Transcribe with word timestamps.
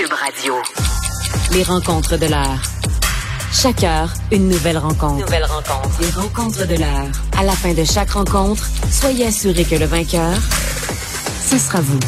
Cube 0.00 0.12
Radio. 0.14 0.54
Les 1.52 1.62
rencontres 1.62 2.16
de 2.16 2.24
l'heure. 2.24 2.62
Chaque 3.52 3.84
heure, 3.84 4.10
une 4.32 4.48
nouvelle 4.48 4.78
rencontre. 4.78 5.18
Nouvelle 5.26 5.44
rencontre. 5.44 6.00
Les 6.00 6.08
rencontres 6.10 6.66
de 6.66 6.76
l'heure. 6.76 7.08
À 7.38 7.42
la 7.44 7.52
fin 7.52 7.74
de 7.74 7.84
chaque 7.84 8.08
rencontre, 8.12 8.66
soyez 8.90 9.26
assurés 9.26 9.64
que 9.64 9.74
le 9.74 9.84
vainqueur, 9.84 10.32
ce 11.46 11.58
sera 11.58 11.82
vous. 11.82 11.98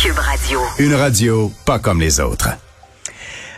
Cube 0.00 0.16
Radio. 0.16 0.60
Une 0.78 0.94
radio 0.94 1.50
pas 1.64 1.80
comme 1.80 1.98
les 2.00 2.20
autres. 2.20 2.50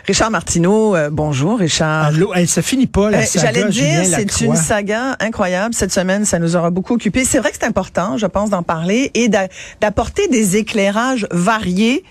Richard 0.07 0.31
Martineau, 0.31 0.95
euh, 0.95 1.09
bonjour 1.11 1.59
Richard. 1.59 2.05
Allô, 2.05 2.33
hey, 2.33 2.47
ça 2.47 2.63
finit 2.63 2.87
pas 2.87 3.11
la 3.11 3.19
Euh, 3.19 3.25
saga 3.25 3.45
J'allais 3.53 3.69
dire, 3.69 4.05
c'est 4.05 4.41
une 4.41 4.55
saga 4.55 5.17
incroyable. 5.19 5.75
Cette 5.75 5.91
semaine, 5.93 6.25
ça 6.25 6.39
nous 6.39 6.55
aura 6.55 6.71
beaucoup 6.71 6.93
occupé. 6.95 7.23
C'est 7.25 7.37
vrai 7.37 7.51
que 7.51 7.57
c'est 7.59 7.67
important, 7.67 8.17
je 8.17 8.25
pense, 8.25 8.49
d'en 8.49 8.63
parler 8.63 9.11
et 9.13 9.27
d'a- 9.29 9.49
d'apporter 9.81 10.27
des 10.29 10.57
éclairages 10.57 11.27
variés, 11.29 12.03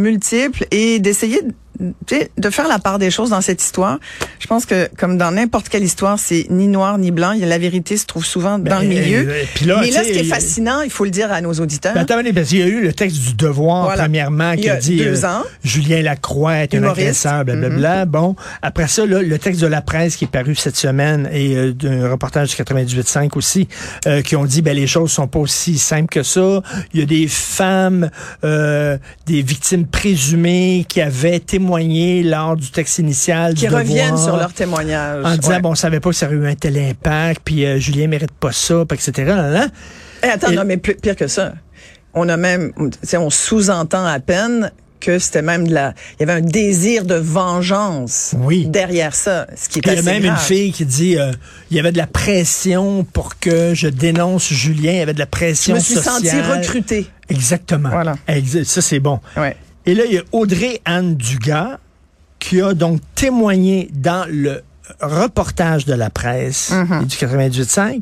multiples 0.00 0.66
et 0.70 0.98
d'essayer 0.98 1.40
de- 1.80 2.50
faire 2.50 2.68
la 2.68 2.78
part 2.78 2.98
des 2.98 3.10
choses 3.10 3.30
dans 3.30 3.40
cette 3.40 3.62
histoire. 3.62 3.98
Je 4.38 4.46
pense 4.46 4.66
que, 4.66 4.88
comme 4.98 5.16
dans 5.18 5.30
n'importe 5.30 5.68
quelle 5.68 5.84
histoire, 5.84 6.18
c'est 6.18 6.46
ni 6.50 6.66
noir 6.68 6.98
ni 6.98 7.10
blanc. 7.10 7.34
La 7.40 7.58
vérité 7.58 7.96
se 7.96 8.06
trouve 8.06 8.24
souvent 8.24 8.58
dans 8.58 8.80
le 8.80 8.88
Ben, 8.88 9.00
milieu. 9.00 9.28
euh, 9.28 9.42
là, 9.66 9.78
Mais 9.80 9.90
là, 9.90 10.02
ce 10.04 10.12
qui 10.12 10.18
est 10.18 10.24
fascinant, 10.24 10.82
il 10.82 10.90
faut 10.90 11.04
le 11.04 11.10
dire 11.10 11.32
à 11.32 11.40
nos 11.40 11.52
auditeurs. 11.54 11.94
Ben, 11.94 12.00
attends, 12.02 12.20
parce 12.34 12.48
qu'il 12.48 12.58
y 12.58 12.62
a 12.62 12.66
eu 12.66 12.82
le 12.82 12.92
texte 12.92 13.16
du 13.18 13.34
Devoir, 13.34 13.84
Voilà. 13.84 14.02
premièrement, 14.02 14.52
Il 14.52 14.60
qui 14.60 14.66
y 14.66 14.70
a 14.70 14.76
dit 14.76 14.96
deux 14.96 15.24
euh, 15.24 15.28
ans. 15.28 15.42
Julien 15.64 16.02
Lacroix 16.02 16.56
est 16.58 16.74
un 16.74 16.82
agresseur, 16.82 17.44
blablabla. 17.44 18.04
Bon, 18.04 18.36
après 18.62 18.88
ça, 18.88 19.06
là, 19.06 19.22
le 19.22 19.38
texte 19.38 19.60
de 19.60 19.66
la 19.66 19.80
presse 19.80 20.16
qui 20.16 20.24
est 20.24 20.30
paru 20.30 20.54
cette 20.54 20.76
semaine 20.76 21.28
et 21.32 21.54
euh, 21.56 21.72
d'un 21.72 22.10
reportage 22.10 22.48
du 22.50 22.56
98.5 22.62 23.36
aussi, 23.36 23.68
euh, 24.06 24.22
qui 24.22 24.36
ont 24.36 24.44
dit, 24.44 24.60
ben 24.62 24.74
les 24.76 24.86
choses 24.86 25.12
sont 25.12 25.28
pas 25.28 25.38
aussi 25.38 25.78
simples 25.78 26.08
que 26.12 26.22
ça. 26.22 26.62
Il 26.92 27.00
y 27.00 27.02
a 27.02 27.06
des 27.06 27.26
femmes, 27.28 28.10
euh, 28.44 28.98
des 29.26 29.42
victimes 29.42 29.86
présumées 29.86 30.84
qui 30.88 31.00
avaient 31.00 31.40
témoigné 31.40 31.69
lors 31.78 32.56
du 32.56 32.70
texte 32.70 32.98
initial 32.98 33.54
qui 33.54 33.68
reviennent 33.68 34.16
sur 34.18 34.36
leur 34.36 34.52
témoignage. 34.52 35.24
en 35.24 35.36
disant 35.36 35.52
Ouais. 35.52 35.60
bon 35.60 35.70
on 35.70 35.74
savait 35.74 36.00
pas 36.00 36.10
que 36.10 36.16
ça 36.16 36.26
aurait 36.26 36.36
eu 36.36 36.46
un 36.46 36.54
tel 36.54 36.76
impact 36.78 37.42
puis 37.44 37.64
euh, 37.66 37.78
Julien 37.78 38.06
mérite 38.08 38.32
pas 38.32 38.52
ça 38.52 38.84
puis 38.88 38.98
etc 38.98 39.24
là, 39.28 39.48
là. 39.50 39.66
Eh, 40.22 40.26
attends, 40.28 40.50
Et- 40.50 40.56
non, 40.56 40.64
mais 40.66 40.76
pire 40.76 41.16
que 41.16 41.26
ça. 41.28 41.54
On 42.12 42.28
a 42.28 42.36
même, 42.36 42.72
on 43.14 43.30
sous-entend 43.30 44.04
à 44.04 44.18
peine 44.20 44.70
que 44.98 45.18
c'était 45.18 45.40
même 45.40 45.66
de 45.66 45.72
la, 45.72 45.94
il 46.18 46.20
y 46.20 46.30
avait 46.30 46.40
un 46.42 46.44
désir 46.44 47.04
de 47.06 47.14
vengeance 47.14 48.34
Oui. 48.36 48.66
derrière 48.66 49.14
ça, 49.14 49.46
ce 49.56 49.68
qui 49.70 49.78
est 49.78 49.82
il 49.86 49.94
y 49.94 49.98
a 49.98 50.02
même 50.02 50.24
une 50.26 50.36
fille 50.36 50.72
qui 50.72 50.84
dit 50.84 51.16
euh, 51.16 51.32
il 51.70 51.76
y 51.76 51.80
avait 51.80 51.92
de 51.92 51.96
la 51.96 52.06
pression 52.06 53.04
pour 53.04 53.38
que 53.38 53.72
je 53.74 53.88
dénonce 53.88 54.48
Julien 54.52 54.92
il 54.92 54.98
y 54.98 55.00
avait 55.00 55.14
de 55.14 55.18
la 55.18 55.24
Je 55.24 55.30
pression 55.30 55.74
me 55.74 55.80
suis 55.80 55.94
sociale 55.94 56.14
sentie 56.16 56.40
recrutée. 56.42 57.06
exactement 57.30 57.88
Voilà. 57.90 58.16
Ça 58.64 58.82
c'est 58.82 59.00
bon 59.00 59.20
Ouais. 59.38 59.56
Et 59.86 59.94
là 59.94 60.04
il 60.06 60.14
y 60.14 60.18
a 60.18 60.22
Audrey 60.32 60.80
Anne 60.84 61.16
Dugas 61.16 61.78
qui 62.38 62.60
a 62.60 62.74
donc 62.74 63.00
témoigné 63.14 63.88
dans 63.92 64.26
le 64.28 64.62
reportage 65.00 65.84
de 65.84 65.94
la 65.94 66.10
presse 66.10 66.72
et 66.72 67.04
du 67.04 67.16
98.5, 67.16 68.00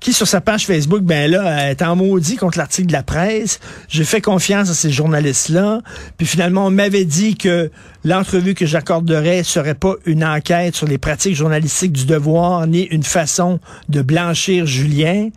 qui 0.00 0.12
sur 0.12 0.28
sa 0.28 0.40
page 0.40 0.66
Facebook, 0.66 1.02
ben 1.02 1.30
là, 1.30 1.70
est 1.70 1.82
en 1.82 1.96
maudit 1.96 2.36
contre 2.36 2.58
l'article 2.58 2.88
de 2.88 2.92
la 2.92 3.02
presse. 3.02 3.58
J'ai 3.88 4.04
fait 4.04 4.20
confiance 4.20 4.70
à 4.70 4.74
ces 4.74 4.90
journalistes-là. 4.90 5.80
Puis 6.16 6.26
finalement, 6.26 6.66
on 6.66 6.70
m'avait 6.70 7.04
dit 7.04 7.36
que 7.36 7.70
l'entrevue 8.04 8.54
que 8.54 8.66
j'accorderais 8.66 9.42
serait 9.42 9.74
pas 9.74 9.94
une 10.06 10.24
enquête 10.24 10.76
sur 10.76 10.86
les 10.86 10.98
pratiques 10.98 11.34
journalistiques 11.34 11.92
du 11.92 12.06
devoir, 12.06 12.66
ni 12.66 12.82
une 12.82 13.02
façon 13.02 13.58
de 13.88 14.02
blanchir 14.02 14.66
Julien. 14.66 15.30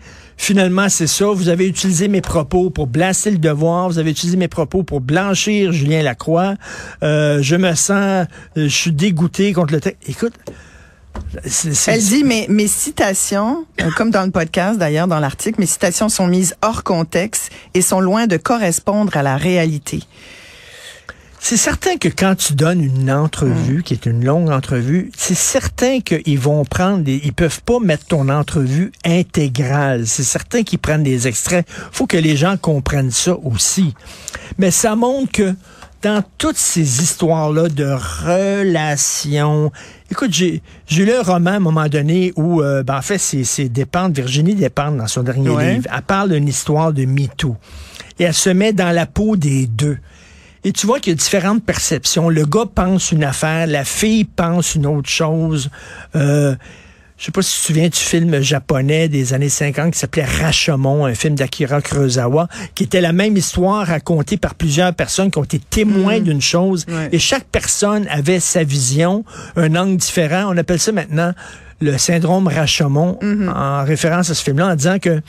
Finalement, 0.46 0.90
c'est 0.90 1.06
ça. 1.06 1.28
Vous 1.28 1.50
avez 1.50 1.68
utilisé 1.68 2.08
mes 2.08 2.20
propos 2.22 2.72
pour 2.72 2.88
blaster 2.88 3.30
le 3.30 3.38
devoir. 3.38 3.88
Vous 3.90 4.00
avez 4.00 4.10
utilisé 4.10 4.38
mes 4.38 4.48
propos 4.48 4.82
pour 4.82 5.00
blanchir 5.00 5.72
Julien 5.72 6.02
Lacroix. 6.02 6.56
Euh, 7.04 7.44
je 7.44 7.56
me 7.56 7.76
sens, 7.76 7.94
euh, 7.96 8.26
je 8.56 8.68
suis 8.68 8.92
dégoûté 8.92 9.54
contre 9.54 9.72
le 9.74 9.80
texte. 9.82 10.02
Écoute, 10.10 10.34
c'est- 11.46 11.76
c'est- 11.76 11.92
Elle 11.92 12.02
dit, 12.04 12.24
mes, 12.24 12.48
mes 12.48 12.66
citations, 12.66 13.66
euh, 13.82 13.92
comme 13.96 14.10
dans 14.10 14.24
le 14.26 14.32
podcast 14.32 14.80
d'ailleurs, 14.80 15.06
dans 15.08 15.20
l'article, 15.20 15.60
mes 15.60 15.68
citations 15.68 16.10
sont 16.10 16.26
mises 16.26 16.56
hors 16.64 16.84
contexte 16.84 17.52
et 17.76 17.84
sont 17.84 18.00
loin 18.00 18.26
de 18.26 18.38
correspondre 18.38 19.16
à 19.16 19.22
la 19.22 19.38
réalité. 19.38 20.00
C'est 21.44 21.58
certain 21.58 21.98
que 21.98 22.08
quand 22.08 22.36
tu 22.36 22.54
donnes 22.54 22.82
une 22.84 23.10
entrevue, 23.12 23.82
qui 23.82 23.94
est 23.96 24.06
une 24.06 24.24
longue 24.24 24.52
entrevue, 24.52 25.12
c'est 25.18 25.36
certain 25.36 26.00
qu'ils 26.00 26.40
vont 26.40 26.64
prendre 26.66 27.00
des, 27.04 27.20
ils 27.24 27.34
peuvent 27.34 27.64
pas 27.64 27.80
mettre 27.80 28.06
ton 28.06 28.30
entrevue 28.30 28.92
intégrale. 29.04 30.06
C'est 30.06 30.24
certain 30.24 30.62
qu'ils 30.62 30.78
prennent 30.78 31.02
des 31.02 31.28
extraits. 31.28 31.68
Faut 31.92 32.06
que 32.06 32.16
les 32.18 32.38
gens 32.38 32.58
comprennent 32.58 33.10
ça 33.10 33.36
aussi. 33.44 33.96
Mais 34.60 34.70
ça 34.70 34.96
montre 34.96 35.32
que 35.32 35.56
dans 36.04 36.24
toutes 36.38 36.58
ces 36.58 37.02
histoires-là 37.02 37.70
de 37.70 37.86
relations, 37.86 39.72
écoute, 40.12 40.32
j'ai, 40.32 40.62
j'ai 40.86 41.06
lu 41.06 41.12
un 41.14 41.24
roman 41.24 41.52
à 41.52 41.56
un 41.56 41.60
moment 41.60 41.88
donné 41.88 42.34
où, 42.36 42.62
euh, 42.62 42.84
ben, 42.84 42.98
en 42.98 43.02
fait, 43.02 43.18
c'est, 43.18 43.44
c'est 43.46 43.68
Despentes, 43.68 44.16
Virginie 44.16 44.54
Despentes, 44.54 44.98
dans 44.98 45.08
son 45.08 45.24
dernier 45.24 45.50
Ouais. 45.50 45.74
livre, 45.74 45.88
elle 45.92 46.02
parle 46.04 46.30
d'une 46.34 46.48
histoire 46.48 46.94
de 46.94 47.06
MeToo. 47.06 47.58
Et 48.20 48.26
elle 48.26 48.34
se 48.36 48.52
met 48.52 48.74
dans 48.74 48.92
la 48.96 49.08
peau 49.08 49.36
des 49.36 49.66
deux. 49.66 49.98
Et 50.64 50.72
tu 50.72 50.86
vois 50.86 51.00
qu'il 51.00 51.12
y 51.12 51.16
a 51.16 51.18
différentes 51.18 51.64
perceptions. 51.64 52.30
Le 52.30 52.46
gars 52.46 52.66
pense 52.74 53.12
une 53.12 53.24
affaire, 53.24 53.68
la 53.68 53.84
fille 53.84 54.26
pense 54.26 54.76
une 54.76 54.86
autre 54.86 55.10
chose. 55.10 55.70
Euh, 56.16 56.56
je 57.22 57.26
sais 57.26 57.32
pas 57.32 57.44
si 57.44 57.54
tu 57.54 57.60
te 57.60 57.66
souviens 57.68 57.88
du 57.88 58.00
film 58.00 58.42
japonais 58.42 59.08
des 59.08 59.34
années 59.34 59.50
50 59.50 59.94
qui 59.94 60.00
s'appelait 60.00 60.26
Rashomon, 60.26 61.06
un 61.06 61.14
film 61.14 61.36
d'Akira 61.36 61.80
Kurosawa, 61.80 62.48
qui 62.74 62.84
était 62.84 63.00
la 63.00 63.14
même 63.14 63.38
histoire 63.38 63.86
racontée 63.86 64.38
par 64.38 64.56
plusieurs 64.56 64.92
personnes 64.94 65.30
qui 65.30 65.38
ont 65.38 65.44
été 65.44 65.60
témoins 65.60 66.20
d'une 66.20 66.42
chose. 66.42 66.86
Ouais. 66.88 67.10
Et 67.12 67.20
chaque 67.20 67.46
personne 67.46 68.08
avait 68.10 68.40
sa 68.40 68.64
vision, 68.64 69.24
un 69.56 69.76
angle 69.76 69.98
différent. 69.98 70.52
On 70.52 70.58
appelle 70.58 70.80
ça 70.80 70.92
maintenant 70.92 71.34
le 71.82 71.98
syndrome 71.98 72.48
Rashomon, 72.48 73.20
en 73.54 73.84
référence 73.84 74.30
à 74.30 74.36
ce 74.36 74.44
film-là, 74.44 74.68
en 74.68 74.76
disant 74.76 75.00
que 75.00 75.22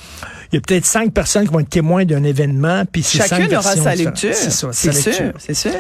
il 0.53 0.57
y 0.57 0.59
a 0.59 0.61
peut-être 0.61 0.85
cinq 0.85 1.15
personnes 1.15 1.47
qui 1.47 1.53
vont 1.53 1.61
être 1.61 1.71
témoins 1.71 2.05
d'un 2.05 2.25
événement, 2.25 2.85
puis 2.91 3.03
c'est 3.03 3.23
cinq 3.23 3.39
Chacune 3.39 3.57
aura 3.57 3.75
sa 3.75 3.95
lecture. 3.95 4.35
C'est 4.35 4.51
sûr, 4.51 4.71
c'est 4.75 5.55
sûr. 5.55 5.71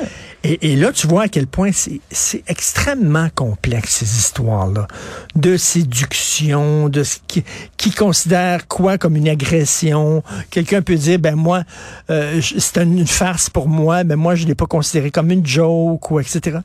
Et, 0.44 0.72
et 0.72 0.76
là, 0.76 0.92
tu 0.92 1.06
vois 1.06 1.24
à 1.24 1.28
quel 1.28 1.46
point 1.46 1.70
c'est 1.72 2.42
extrêmement 2.48 3.28
complexe, 3.34 3.96
ces 3.96 4.16
histoires-là. 4.16 4.88
De 5.36 5.58
séduction, 5.58 6.88
de 6.88 7.04
ce 7.04 7.18
qui, 7.26 7.44
qui 7.76 7.92
considère 7.92 8.66
quoi 8.66 8.96
comme 8.96 9.16
une 9.16 9.28
agression. 9.28 10.22
Quelqu'un 10.50 10.80
peut 10.80 10.96
dire, 10.96 11.18
ben 11.18 11.36
moi, 11.36 11.64
euh, 12.08 12.40
c'est 12.40 12.78
une 12.78 13.06
farce 13.06 13.50
pour 13.50 13.68
moi, 13.68 14.04
mais 14.04 14.16
moi, 14.16 14.34
je 14.34 14.46
l'ai 14.46 14.54
pas 14.54 14.66
considéré 14.66 15.10
comme 15.10 15.30
une 15.30 15.46
joke, 15.46 16.10
ou 16.10 16.18
etc. 16.18 16.58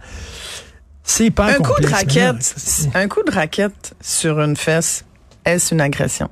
C'est 1.09 1.39
Un 1.39 1.53
coup 1.53 1.81
de 1.81 1.87
raquette, 1.87 2.55
un 2.93 3.07
coup 3.07 3.23
de 3.23 3.31
raquette 3.31 3.93
sur 4.01 4.39
une 4.41 4.57
fesse, 4.57 5.05
est-ce 5.45 5.73
une 5.73 5.79
agression? 5.81 6.29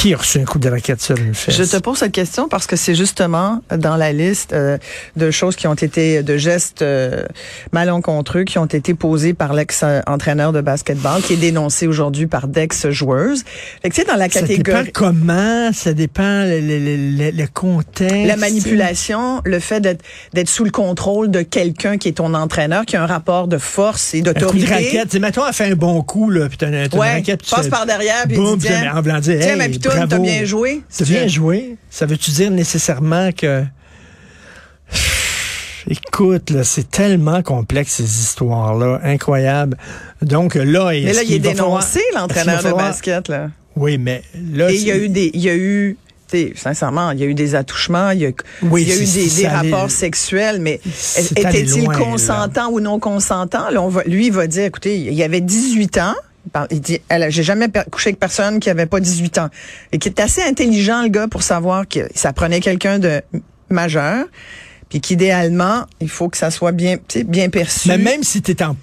Qui 0.00 0.14
a 0.14 0.16
reçu 0.16 0.38
un 0.38 0.44
coup 0.46 0.58
de 0.58 0.70
raquette 0.70 1.02
sur 1.02 1.14
une 1.18 1.34
fesse? 1.34 1.54
Je 1.54 1.62
te 1.62 1.76
pose 1.76 1.98
cette 1.98 2.12
question 2.12 2.48
parce 2.48 2.66
que 2.66 2.74
c'est 2.74 2.94
justement 2.94 3.60
dans 3.76 3.96
la 3.96 4.14
liste 4.14 4.54
euh, 4.54 4.78
de 5.16 5.30
choses 5.30 5.56
qui 5.56 5.66
ont 5.66 5.74
été, 5.74 6.22
de 6.22 6.38
gestes 6.38 6.80
euh, 6.80 7.24
malencontreux 7.72 8.44
qui 8.44 8.56
ont 8.58 8.64
été 8.64 8.94
posés 8.94 9.34
par 9.34 9.52
l'ex-entraîneur 9.52 10.52
de 10.52 10.62
basketball, 10.62 11.20
qui 11.20 11.34
est 11.34 11.36
dénoncé 11.36 11.86
aujourd'hui 11.86 12.26
par 12.26 12.48
d'ex-joueuses. 12.48 13.44
Fait 13.82 13.90
que 13.90 13.94
tu 13.94 14.00
sais, 14.00 14.06
dans 14.06 14.16
la 14.16 14.30
ça 14.30 14.40
dépend 14.40 14.62
catégorie... 14.62 14.92
comment, 14.92 15.70
ça 15.74 15.92
dépend 15.92 16.44
le, 16.44 16.60
le, 16.60 16.78
le- 16.78 17.30
le 17.36 17.46
contexte. 17.52 18.26
La 18.26 18.36
manipulation, 18.36 19.42
le 19.44 19.58
fait 19.60 19.82
d'être 19.82 20.48
sous 20.48 20.64
le 20.64 20.70
contrôle 20.70 21.30
de 21.30 21.42
quelqu'un 21.42 21.98
qui 21.98 22.08
est 22.08 22.12
ton 22.12 22.32
entraîneur, 22.32 22.86
qui 22.86 22.96
a 22.96 23.02
un 23.02 23.06
rapport 23.06 23.48
de 23.48 23.58
force 23.58 24.14
et 24.14 24.20
Un 24.20 24.22
coup 24.22 24.28
de 24.28 24.32
d'autorité. 24.40 24.66
raquette. 24.72 25.10
Tu 25.10 25.20
mettons, 25.20 25.46
elle 25.46 25.52
fait 25.52 25.70
un 25.70 25.74
bon 25.76 26.00
coup, 26.02 26.30
là, 26.30 26.48
puis 26.48 26.56
t'as 26.56 26.68
une, 26.68 26.88
Ouais, 26.98 27.12
raquette. 27.16 27.42
passe 27.50 27.64
tu- 27.64 27.70
par 27.70 27.84
derrière, 27.84 28.24
puis 28.26 28.36
boum, 28.36 28.54
il 28.54 28.58
dit, 28.60 28.66
puis 28.68 28.76
tiens, 28.80 28.96
en 28.96 29.02
voulant 29.02 29.20
dire, 29.20 29.38
tiens, 29.42 29.60
hey, 29.60 29.89
bravo. 29.94 30.08
t'as 30.08 30.18
bien 30.18 30.44
joué. 30.44 30.82
T'as 30.96 31.04
bien 31.04 31.26
joué. 31.28 31.76
Ça 31.90 32.06
veut-tu 32.06 32.30
dire 32.30 32.50
nécessairement 32.50 33.30
que... 33.32 33.64
Écoute, 35.88 36.50
là, 36.50 36.62
c'est 36.62 36.90
tellement 36.90 37.42
complexe, 37.42 37.94
ces 37.94 38.04
histoires-là. 38.04 39.00
Incroyable. 39.02 39.76
Donc, 40.22 40.54
là... 40.54 40.90
Mais 40.92 41.12
là, 41.12 41.22
il 41.22 41.32
est 41.32 41.38
dénoncé, 41.38 42.00
l'entraîneur 42.14 42.62
de 42.62 42.72
basket, 42.72 43.28
là. 43.28 43.50
Oui, 43.76 43.98
mais 43.98 44.22
là... 44.52 44.70
Et 44.70 44.74
il 44.74 44.82
y 44.82 44.90
a 44.90 44.96
eu 44.96 45.08
des, 45.08 45.30
il 45.32 45.40
y 45.40 45.48
a 45.48 45.56
eu, 45.56 45.96
sincèrement, 46.54 47.10
il 47.12 47.20
y 47.20 47.22
a 47.22 47.26
eu 47.26 47.34
des 47.34 47.54
attouchements, 47.54 48.10
il 48.10 48.20
y 48.20 48.26
a, 48.26 48.30
Oui, 48.62 48.82
il 48.82 48.88
y 48.88 48.92
a 48.92 48.96
eu 48.96 49.28
des, 49.36 49.48
rapports 49.48 49.90
sexuels, 49.90 50.60
mais 50.60 50.80
était-il 51.36 51.88
là. 51.88 51.94
consentant 51.96 52.70
ou 52.70 52.80
non 52.80 52.98
consentant? 52.98 53.70
Là, 53.70 53.82
on 53.82 53.88
va, 53.88 54.02
lui, 54.04 54.26
il 54.26 54.32
va 54.32 54.46
dire, 54.46 54.64
écoutez, 54.64 54.98
il 54.98 55.14
y 55.14 55.22
avait 55.22 55.40
18 55.40 55.98
ans. 55.98 56.14
Il 56.70 56.80
dit, 56.80 57.00
elle, 57.08 57.30
j'ai 57.30 57.42
jamais 57.42 57.68
couché 57.90 58.08
avec 58.10 58.18
personne 58.18 58.60
qui 58.60 58.70
avait 58.70 58.86
pas 58.86 59.00
18 59.00 59.38
ans. 59.38 59.48
Et 59.92 59.98
qui 59.98 60.08
est 60.08 60.20
assez 60.20 60.42
intelligent, 60.42 61.02
le 61.02 61.08
gars, 61.08 61.28
pour 61.28 61.42
savoir 61.42 61.86
que 61.86 62.00
ça 62.14 62.32
prenait 62.32 62.60
quelqu'un 62.60 62.98
de 62.98 63.22
majeur. 63.68 64.24
Puis 64.88 65.00
qu'idéalement, 65.00 65.84
il 66.00 66.08
faut 66.08 66.28
que 66.28 66.36
ça 66.36 66.50
soit 66.50 66.72
bien, 66.72 66.96
tu 66.96 67.20
sais, 67.20 67.24
bien 67.24 67.48
perçu. 67.48 67.88
Mais 67.88 67.98
même 67.98 68.24
si 68.24 68.42
tu 68.42 68.50
es 68.50 68.62
en... 68.64 68.76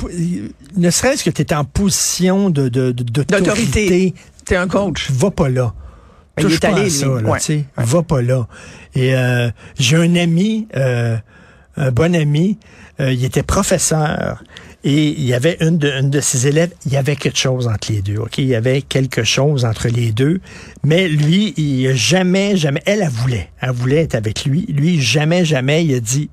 Ne 0.77 0.89
serait-ce 0.89 1.23
que 1.23 1.29
tu 1.29 1.41
es 1.41 1.53
en 1.53 1.65
position 1.65 2.49
de, 2.49 2.69
de, 2.69 2.91
de- 2.93 3.03
D'autorité. 3.23 4.13
T'es 4.45 4.55
un 4.55 4.67
coach. 4.67 5.11
va 5.11 5.31
pas 5.31 5.49
là. 5.49 5.73
Mais 6.37 6.43
il 6.43 6.53
est 6.53 6.59
pas 6.61 6.67
allé, 6.69 6.81
à 6.81 6.83
lui. 6.85 6.91
ça, 6.91 7.05
là, 7.07 7.13
Ouais. 7.29 7.39
tu 7.39 7.45
sais. 7.45 7.65
Va 7.75 8.03
pas 8.03 8.21
là. 8.21 8.47
Et 8.95 9.13
euh, 9.15 9.49
j'ai 9.77 9.97
un 9.97 10.15
ami, 10.15 10.67
euh, 10.77 11.17
un 11.75 11.91
bon 11.91 12.15
ami. 12.15 12.57
Euh, 12.99 13.13
il 13.13 13.23
était 13.23 13.43
professeur 13.43 14.43
et 14.83 15.07
il 15.09 15.25
y 15.25 15.33
avait 15.33 15.57
une 15.59 15.77
de, 15.77 15.89
une 15.89 16.09
de 16.09 16.19
ses 16.19 16.47
élèves. 16.47 16.71
Il 16.85 16.93
y 16.93 16.97
avait 16.97 17.15
quelque 17.15 17.37
chose 17.37 17.67
entre 17.67 17.91
les 17.91 18.01
deux. 18.01 18.17
Ok, 18.17 18.37
il 18.37 18.47
y 18.47 18.55
avait 18.55 18.81
quelque 18.81 19.23
chose 19.23 19.65
entre 19.65 19.87
les 19.87 20.11
deux. 20.11 20.39
Mais 20.83 21.07
lui, 21.07 21.53
il 21.57 21.93
jamais, 21.95 22.55
jamais. 22.57 22.81
Elle, 22.85 23.01
elle 23.01 23.09
voulait, 23.09 23.49
elle 23.59 23.71
voulait 23.71 24.03
être 24.03 24.15
avec 24.15 24.45
lui. 24.45 24.65
Lui, 24.69 25.01
jamais, 25.01 25.45
jamais. 25.45 25.85
Il 25.85 25.93
a 25.95 25.99
dit 25.99 26.29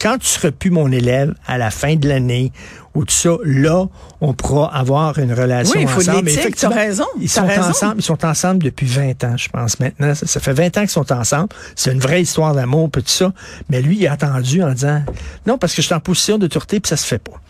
quand 0.00 0.18
tu 0.18 0.26
seras 0.26 0.50
plus 0.50 0.70
mon 0.70 0.90
élève 0.92 1.34
à 1.46 1.58
la 1.58 1.70
fin 1.70 1.96
de 1.96 2.08
l'année 2.08 2.52
ou 2.94 3.04
tout 3.04 3.14
ça, 3.14 3.30
là, 3.44 3.86
on 4.20 4.32
pourra 4.32 4.74
avoir 4.74 5.18
une 5.18 5.32
relation 5.32 5.74
Oui, 5.76 5.82
il 5.82 5.88
faut 5.88 6.02
de 6.02 6.08
ensemble. 6.08 6.24
Mais 6.24 6.30
l'éthique, 6.30 6.40
effectivement, 6.40 6.74
t'as 6.74 6.80
raison, 6.80 7.04
Ils 7.20 7.28
sont 7.28 7.46
raison. 7.46 7.62
ensemble, 7.62 7.94
ils 7.98 8.02
sont 8.02 8.24
ensemble 8.24 8.62
depuis 8.62 8.86
20 8.86 9.24
ans, 9.24 9.36
je 9.36 9.48
pense 9.48 9.78
maintenant. 9.80 10.14
Ça, 10.14 10.26
ça 10.26 10.40
fait 10.40 10.52
20 10.52 10.76
ans 10.78 10.80
qu'ils 10.80 10.88
sont 10.88 11.12
ensemble. 11.12 11.48
C'est 11.76 11.92
une 11.92 12.00
vraie 12.00 12.22
histoire 12.22 12.54
d'amour, 12.54 12.90
tout 12.92 13.02
ça. 13.06 13.32
Mais 13.68 13.82
lui, 13.82 13.98
il 13.98 14.06
a 14.06 14.12
attendu 14.12 14.62
en 14.62 14.72
disant 14.72 15.02
non 15.46 15.58
parce 15.58 15.74
que 15.74 15.82
je 15.82 15.86
suis 15.86 15.94
en 15.94 16.00
position 16.00 16.38
d'autorité 16.38 16.80
puis 16.80 16.88
ça 16.88 16.96
se 16.96 17.06
fait 17.06 17.18
pas. 17.18 17.40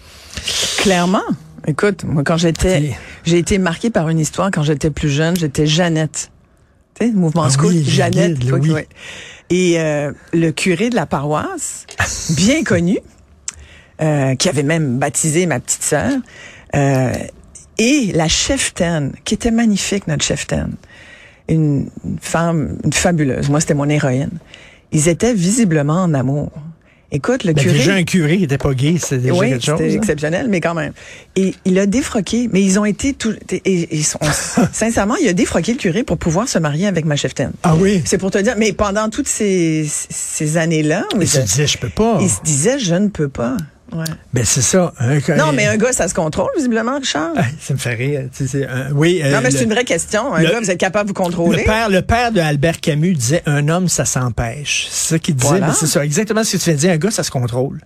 Clairement. 0.79 1.23
Écoute, 1.67 2.05
moi, 2.05 2.23
quand 2.25 2.37
j'étais, 2.37 2.97
j'ai 3.25 3.39
été 3.39 3.59
marquée 3.59 3.91
par 3.91 4.09
une 4.09 4.19
histoire 4.19 4.51
quand 4.51 4.62
j'étais 4.62 4.91
plus 4.91 5.11
jeune. 5.11 5.37
J'étais 5.37 5.67
Jeannette. 5.67 6.31
Le 7.00 7.12
mouvement 7.12 7.45
Ah 7.45 7.50
scout, 7.50 7.69
oui, 7.69 7.85
Jeannette. 7.85 8.39
oui. 8.53 8.73
Et 9.50 9.81
euh, 9.81 10.12
le 10.33 10.50
curé 10.50 10.91
de 10.91 10.95
la 10.97 11.06
paroisse, 11.06 11.87
bien 12.37 12.65
connu, 12.65 12.99
euh, 14.03 14.35
qui 14.35 14.49
avait 14.49 14.62
même 14.62 14.99
baptisé 14.99 15.47
ma 15.47 15.59
petite 15.61 15.83
sœur, 15.83 16.12
euh, 16.77 17.12
et 17.79 18.12
la 18.12 18.29
cheftaine, 18.29 19.12
qui 19.25 19.35
était 19.35 19.50
magnifique, 19.50 20.06
notre 20.06 20.25
cheftaine, 20.25 20.75
une 21.49 21.89
femme 22.21 22.77
une 22.85 22.93
fabuleuse. 22.93 23.49
Moi, 23.49 23.61
c'était 23.61 23.75
mon 23.75 23.89
héroïne. 23.89 24.31
Ils 24.93 25.09
étaient 25.09 25.35
visiblement 25.35 26.03
en 26.03 26.12
amour. 26.15 26.51
Écoute, 27.10 27.44
le 27.44 27.55
Ben, 27.55 27.62
curé... 27.62 27.78
déjà 27.78 27.94
un 27.94 28.05
curé 28.05 28.37
qui 28.37 28.44
était 28.44 28.58
pas 28.58 28.75
gay, 28.75 28.96
c'était 29.00 29.19
déjà 29.19 29.34
Oui, 29.34 29.49
quelque 29.49 29.64
chose. 29.64 29.78
c'était 29.78 29.93
hein. 29.93 29.96
exceptionnel, 29.96 30.46
mais 30.50 30.60
quand 30.60 30.75
même. 30.75 30.93
Et 31.37 31.55
il 31.64 31.78
a 31.78 31.87
défroqué, 31.87 32.50
mais 32.52 32.62
ils 32.62 32.78
ont 32.78 32.84
été 32.84 33.14
tout. 33.14 33.32
Et, 33.64 33.88
sincèrement, 34.72 35.16
il 35.16 35.26
a 35.28 35.32
défroqué 35.32 35.72
le 35.72 35.78
curé 35.78 36.02
pour 36.02 36.19
pouvoir 36.19 36.49
se 36.49 36.58
marier 36.58 36.87
avec 36.87 37.06
ma 37.06 37.16
cheftaine. 37.16 37.52
Ah 37.62 37.76
oui? 37.76 38.02
C'est 38.05 38.19
pour 38.19 38.31
te 38.31 38.37
dire, 38.38 38.55
mais 38.58 38.72
pendant 38.75 39.08
toutes 39.08 39.28
ces, 39.28 39.87
ces 39.88 40.56
années-là, 40.58 41.05
Il 41.14 41.22
il, 41.22 41.28
se 41.28 41.40
disait 41.40 41.66
je 41.66 41.78
peux 41.78 41.88
pas. 41.88 42.19
il 42.20 42.28
se 42.28 42.43
disait, 42.43 42.78
je 42.78 42.94
ne 42.94 43.08
peux 43.08 43.28
pas. 43.28 43.56
Ouais. 43.90 44.05
Ben 44.35 44.44
c'est 44.44 44.61
ça. 44.62 44.93
un- 44.99 45.14
Non, 45.37 45.52
mais 45.55 45.67
un 45.67 45.76
gars, 45.79 45.93
ça 45.93 46.08
se 46.08 46.14
contrôle, 46.14 46.50
visiblement, 46.56 46.99
Richard? 46.99 47.32
Ça 47.61 47.73
me 47.73 47.79
fait 47.79 47.94
rire. 47.94 48.23
Tu 48.37 48.46
sais, 48.46 48.58
c'est 48.61 48.67
un- 48.67 48.93
oui. 48.93 49.20
euh, 49.25 49.32
non, 49.32 49.40
mais 49.43 49.50
c'est 49.50 49.64
une 49.64 49.73
vraie 49.73 49.85
question. 49.85 50.35
Un 50.35 50.43
le- 50.43 50.50
gars, 50.50 50.61
vous 50.61 50.70
êtes 50.70 50.79
capable 50.79 51.08
de 51.11 51.14
vous 51.17 51.23
Le 51.23 51.25
contrôler? 51.26 51.64
père, 51.64 51.88
le 51.88 52.02
père 52.02 52.31
de 52.32 52.40
Albert 52.40 52.81
Camus 52.81 53.14
disait 53.14 53.43
un 53.46 53.69
homme, 53.69 53.88
ça 53.88 54.05
s'empêche. 54.05 54.88
C'est 54.90 55.14
ça 55.14 55.19
qu'il 55.19 55.37
disait. 55.37 55.49
Voilà. 55.49 55.73
C'est 55.73 55.87
ça, 55.87 56.05
exactement 56.05 56.44
ce 56.44 56.52
que 56.52 56.56
tu 56.58 56.64
viens 56.67 56.75
de 56.75 56.79
dire. 56.81 56.90
Un 56.93 56.96
gars, 56.99 57.11
ça 57.11 57.23
se 57.23 57.31
contrôle. 57.31 57.81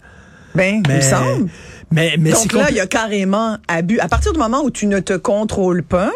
Ben, 0.55 0.83
il 0.85 0.89
Mais, 0.89 0.97
me 0.97 1.01
semble. 1.01 1.49
Mais, 1.93 2.17
mais 2.19 2.33
c'est 2.33 2.49
Donc 2.49 2.53
là, 2.53 2.67
il 2.71 2.77
y 2.77 2.81
a 2.81 2.87
carrément 2.87 3.59
abus. 3.69 4.01
À 4.01 4.09
partir 4.09 4.33
du 4.33 4.39
moment 4.39 4.63
où 4.63 4.71
tu 4.71 4.87
ne 4.87 4.99
te 4.99 5.13
contrôles 5.15 5.83
pas 5.83 6.11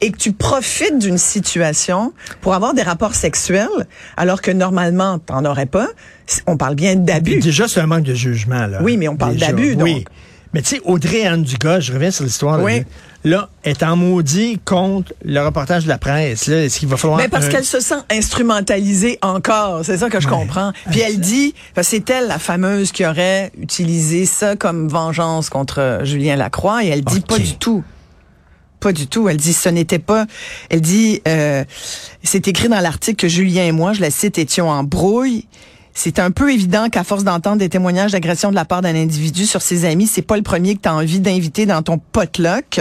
et 0.00 0.10
que 0.10 0.16
tu 0.18 0.32
profites 0.32 0.98
d'une 0.98 1.18
situation 1.18 2.12
pour 2.40 2.54
avoir 2.54 2.74
des 2.74 2.82
rapports 2.82 3.14
sexuels, 3.14 3.68
alors 4.16 4.42
que 4.42 4.50
normalement, 4.50 5.18
t'en 5.18 5.44
aurais 5.44 5.66
pas, 5.66 5.88
on 6.46 6.56
parle 6.56 6.74
bien 6.74 6.96
d'abus. 6.96 7.38
Déjà, 7.40 7.68
c'est 7.68 7.80
un 7.80 7.86
manque 7.86 8.04
de 8.04 8.14
jugement. 8.14 8.66
Là, 8.66 8.82
Oui, 8.82 8.96
mais 8.96 9.08
on 9.08 9.16
parle 9.16 9.36
d'abus, 9.36 9.76
Oui. 9.78 10.04
Mais 10.52 10.62
tu 10.62 10.76
sais, 10.76 10.80
Audrey 10.84 11.24
Anne 11.24 11.44
Dugas, 11.44 11.80
je 11.80 11.92
reviens 11.92 12.10
sur 12.10 12.24
l'histoire. 12.24 12.60
Oui. 12.60 12.82
Là, 13.22 13.50
est 13.64 13.82
en 13.82 13.96
maudit 13.96 14.58
contre 14.64 15.12
le 15.22 15.40
reportage 15.44 15.84
de 15.84 15.88
la 15.88 15.98
presse. 15.98 16.46
Là, 16.46 16.64
est-ce 16.64 16.78
qu'il 16.78 16.88
va 16.88 16.96
falloir 16.96 17.18
Mais 17.18 17.28
parce 17.28 17.46
un- 17.46 17.48
qu'elle 17.50 17.64
se 17.66 17.78
sent 17.80 17.98
instrumentalisée 18.10 19.18
encore, 19.20 19.84
c'est 19.84 19.98
ça 19.98 20.08
que 20.08 20.20
je 20.20 20.26
comprends. 20.28 20.72
Puis 20.90 21.00
elle 21.00 21.20
dit, 21.20 21.54
c'est 21.82 22.08
elle 22.08 22.28
la 22.28 22.38
fameuse 22.38 22.92
qui 22.92 23.04
aurait 23.04 23.52
utilisé 23.60 24.24
ça 24.24 24.56
comme 24.56 24.88
vengeance 24.88 25.50
contre 25.50 26.00
Julien 26.04 26.36
Lacroix, 26.36 26.82
et 26.82 26.88
elle 26.88 27.04
dit 27.04 27.20
pas 27.20 27.38
du 27.38 27.56
tout. 27.56 27.84
Pas 28.80 28.92
du 28.92 29.06
tout. 29.06 29.28
Elle 29.28 29.36
dit 29.36 29.52
ce 29.52 29.68
n'était 29.68 29.98
pas. 29.98 30.24
Elle 30.70 30.80
dit 30.80 31.20
euh, 31.28 31.64
c'est 32.22 32.48
écrit 32.48 32.68
dans 32.70 32.80
l'article 32.80 33.16
que 33.16 33.28
Julien 33.28 33.64
et 33.66 33.72
moi, 33.72 33.92
je 33.92 34.00
la 34.00 34.10
cite, 34.10 34.38
étions 34.38 34.70
en 34.70 34.82
brouille. 34.82 35.46
C'est 36.02 36.18
un 36.18 36.30
peu 36.30 36.50
évident 36.50 36.88
qu'à 36.88 37.04
force 37.04 37.24
d'entendre 37.24 37.58
des 37.58 37.68
témoignages 37.68 38.12
d'agression 38.12 38.48
de 38.48 38.54
la 38.54 38.64
part 38.64 38.80
d'un 38.80 38.94
individu 38.94 39.44
sur 39.44 39.60
ses 39.60 39.84
amis, 39.84 40.06
c'est 40.06 40.22
pas 40.22 40.38
le 40.38 40.42
premier 40.42 40.74
que 40.74 40.80
tu 40.80 40.88
as 40.88 40.94
envie 40.94 41.20
d'inviter 41.20 41.66
dans 41.66 41.82
ton 41.82 41.98
potluck. 41.98 42.80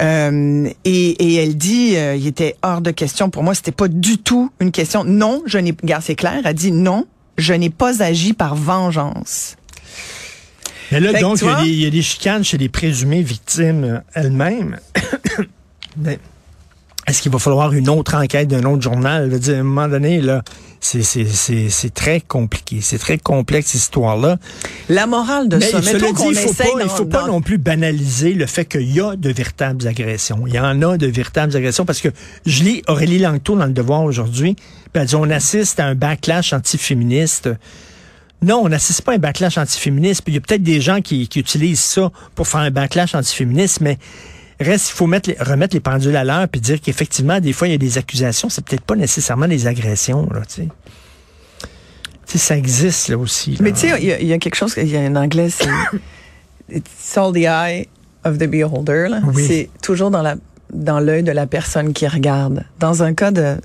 Euh, 0.00 0.68
et, 0.84 1.08
et 1.10 1.34
elle 1.34 1.56
dit, 1.56 1.96
euh, 1.96 2.14
il 2.14 2.28
était 2.28 2.54
hors 2.62 2.80
de 2.80 2.92
question 2.92 3.28
pour 3.28 3.42
moi, 3.42 3.56
c'était 3.56 3.72
pas 3.72 3.88
du 3.88 4.18
tout 4.18 4.52
une 4.60 4.70
question. 4.70 5.02
Non, 5.02 5.42
je 5.46 5.58
n'ai, 5.58 5.74
regarde, 5.82 6.04
c'est 6.06 6.14
clair, 6.14 6.42
elle 6.44 6.54
dit 6.54 6.70
non, 6.70 7.06
je 7.38 7.54
n'ai 7.54 7.70
pas 7.70 8.00
agi 8.04 8.34
par 8.34 8.54
vengeance. 8.54 9.56
Mais 10.92 11.00
là, 11.00 11.10
Fait 11.10 11.20
donc, 11.22 11.38
tu 11.38 11.44
il 11.46 11.48
y, 11.48 11.50
a 11.50 11.54
vois- 11.54 11.64
des, 11.64 11.70
il 11.70 11.80
y 11.82 11.86
a 11.86 11.90
des 11.90 12.02
chicanes 12.02 12.44
chez 12.44 12.56
les 12.56 12.68
présumées 12.68 13.22
victimes 13.22 13.82
euh, 13.84 13.98
elles-mêmes. 14.14 14.78
Mais 15.96 16.20
est-ce 17.06 17.20
qu'il 17.22 17.30
va 17.32 17.38
falloir 17.38 17.72
une 17.72 17.88
autre 17.88 18.14
enquête 18.14 18.48
d'un 18.48 18.64
autre 18.64 18.82
journal? 18.82 19.26
Je 19.28 19.34
veux 19.34 19.38
dire, 19.38 19.56
à 19.56 19.60
un 19.60 19.62
moment 19.62 19.88
donné, 19.88 20.20
là, 20.20 20.42
c'est, 20.80 21.02
c'est, 21.02 21.24
c'est, 21.26 21.68
c'est 21.70 21.92
très 21.92 22.20
compliqué. 22.20 22.80
C'est 22.82 22.98
très 22.98 23.18
complexe, 23.18 23.68
cette 23.68 23.80
histoire-là. 23.82 24.38
La 24.88 25.06
morale 25.06 25.48
de 25.48 25.56
Mais 25.56 25.70
ça, 25.70 25.80
mettons 25.80 26.08
dit, 26.08 26.12
qu'on 26.12 26.30
il 26.30 26.36
faut 26.36 26.52
pas, 26.52 26.64
d'en- 26.82 26.88
faut 26.88 27.04
pas 27.06 27.26
non 27.26 27.40
plus 27.42 27.58
banaliser 27.58 28.32
le 28.34 28.46
fait 28.46 28.64
qu'il 28.64 28.90
y 28.90 29.00
a 29.00 29.16
de 29.16 29.30
véritables 29.30 29.86
agressions. 29.86 30.44
Il 30.46 30.54
y 30.54 30.58
en 30.60 30.82
a 30.82 30.96
de 30.96 31.06
véritables 31.06 31.56
agressions 31.56 31.84
parce 31.84 32.00
que 32.00 32.08
je 32.46 32.64
lis 32.64 32.82
Aurélie 32.88 33.18
Langto 33.18 33.56
dans 33.56 33.66
Le 33.66 33.72
Devoir 33.72 34.02
aujourd'hui, 34.04 34.56
elle 34.94 35.06
dit 35.06 35.14
on 35.16 35.28
assiste 35.30 35.80
à 35.80 35.86
un 35.86 35.94
backlash 35.94 36.52
antiféministe. 36.52 37.48
Non, 38.42 38.60
on 38.62 38.68
n'assiste 38.68 39.02
pas 39.02 39.12
à 39.12 39.14
un 39.14 39.18
backlash 39.18 39.56
antiféministe. 39.56 40.22
Il 40.26 40.34
y 40.34 40.36
a 40.36 40.40
peut-être 40.40 40.62
des 40.62 40.80
gens 40.80 41.00
qui, 41.00 41.28
qui 41.28 41.40
utilisent 41.40 41.80
ça 41.80 42.10
pour 42.34 42.46
faire 42.46 42.60
un 42.60 42.70
backlash 42.70 43.14
antiféministe, 43.14 43.80
mais 43.80 43.98
reste, 44.64 44.90
il 44.90 44.92
faut 44.94 45.06
mettre 45.06 45.30
les- 45.30 45.36
remettre 45.38 45.74
les 45.76 45.80
pendules 45.80 46.16
à 46.16 46.24
l'heure 46.24 46.48
puis 46.48 46.60
dire 46.60 46.80
qu'effectivement, 46.80 47.38
des 47.40 47.52
fois, 47.52 47.68
il 47.68 47.72
y 47.72 47.74
a 47.74 47.78
des 47.78 47.98
accusations. 47.98 48.48
C'est 48.48 48.64
peut-être 48.64 48.82
pas 48.84 48.96
nécessairement 48.96 49.46
des 49.48 49.66
agressions, 49.68 50.28
là, 50.32 50.40
tu 50.46 50.62
sais. 50.62 50.68
Ça 52.38 52.56
existe, 52.56 53.08
là, 53.08 53.16
aussi. 53.18 53.52
là. 53.52 53.58
Mais 53.60 53.72
tu 53.72 53.80
sais, 53.80 53.92
il 54.00 54.06
y, 54.08 54.12
a- 54.12 54.20
il 54.20 54.26
y 54.26 54.32
a 54.32 54.38
quelque 54.38 54.56
chose, 54.56 54.74
il 54.76 54.88
y 54.88 54.96
a 54.96 55.00
en 55.02 55.14
anglais, 55.16 55.50
c'est 55.50 55.68
It's 56.74 57.16
all 57.16 57.32
the 57.32 57.44
eye 57.46 57.86
of 58.24 58.38
the 58.38 58.44
beholder. 58.48 59.06
là. 59.08 59.20
Oui. 59.34 59.46
C'est 59.46 59.70
toujours 59.82 60.10
dans 60.10 60.22
la 60.22 60.36
dans 60.72 60.98
l'œil 60.98 61.22
de 61.22 61.30
la 61.30 61.46
personne 61.46 61.92
qui 61.92 62.08
regarde. 62.08 62.64
Dans 62.80 63.02
un 63.04 63.14
cas 63.14 63.30
de 63.30 63.56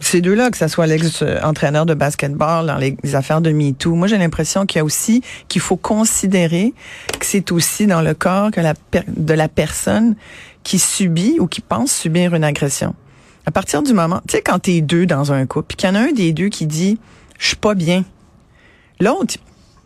ces 0.00 0.20
deux-là, 0.20 0.50
que 0.50 0.56
ce 0.56 0.66
soit 0.66 0.86
l'ex-entraîneur 0.86 1.86
de 1.86 1.94
basketball 1.94 2.66
dans 2.66 2.76
les, 2.76 2.96
affaires 3.14 3.40
de 3.40 3.50
MeToo, 3.50 3.94
moi 3.94 4.08
j'ai 4.08 4.18
l'impression 4.18 4.66
qu'il 4.66 4.78
y 4.78 4.80
a 4.80 4.84
aussi 4.84 5.22
qu'il 5.48 5.60
faut 5.60 5.76
considérer 5.76 6.72
que 7.18 7.26
c'est 7.26 7.52
aussi 7.52 7.86
dans 7.86 8.00
le 8.00 8.14
corps 8.14 8.50
de 8.50 9.34
la 9.34 9.48
personne 9.48 10.16
qui 10.62 10.78
subit 10.78 11.36
ou 11.38 11.46
qui 11.46 11.60
pense 11.60 11.92
subir 11.92 12.34
une 12.34 12.44
agression. 12.44 12.94
À 13.46 13.50
partir 13.50 13.82
du 13.82 13.92
moment, 13.92 14.20
tu 14.28 14.36
sais, 14.36 14.42
quand 14.42 14.60
t'es 14.60 14.80
deux 14.80 15.06
dans 15.06 15.32
un 15.32 15.46
couple, 15.46 15.68
puis 15.68 15.76
qu'il 15.76 15.88
y 15.88 15.92
en 15.92 15.94
a 15.96 16.00
un 16.00 16.12
des 16.12 16.32
deux 16.32 16.48
qui 16.48 16.66
dit 16.66 16.98
je 17.38 17.48
suis 17.48 17.56
pas 17.56 17.74
bien, 17.74 18.04
l'autre 19.00 19.34